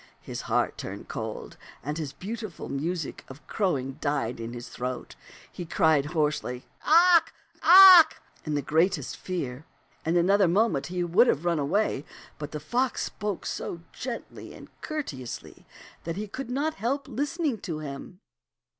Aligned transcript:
His 0.21 0.41
heart 0.49 0.79
turned 0.79 1.07
cold, 1.09 1.57
and 1.83 1.95
the 1.95 2.11
beautiful 2.17 2.69
music 2.69 3.23
of 3.27 3.37
his 3.37 3.45
crow 3.45 3.77
ing 3.77 3.91
died 4.01 4.39
in 4.39 4.51
his 4.53 4.67
throat. 4.67 5.15
He 5.51 5.63
cried 5.63 6.05
hoarsely," 6.05 6.65
Cok! 6.83 7.31
cok!" 7.61 8.19
in 8.43 8.55
the 8.55 8.63
greatest 8.63 9.15
fear. 9.15 9.63
In 10.03 10.17
another 10.17 10.47
moment 10.47 10.87
he 10.87 11.03
would 11.03 11.27
have 11.27 11.45
run 11.45 11.59
away, 11.59 12.03
but 12.39 12.49
the 12.49 12.59
fox 12.59 13.03
spoke 13.03 13.45
so 13.45 13.81
gently 13.93 14.55
and 14.55 14.69
courteously 14.81 15.67
that 16.05 16.15
he 16.15 16.27
could 16.27 16.49
not 16.49 16.73
help 16.81 17.07
listening 17.07 17.59
to 17.59 17.77
him. 17.77 18.21